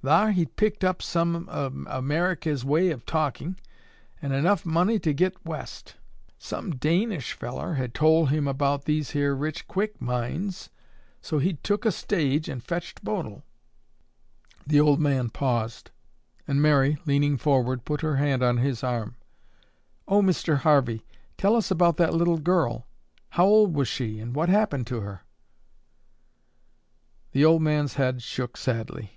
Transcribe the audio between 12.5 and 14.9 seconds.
fetched Bodil." The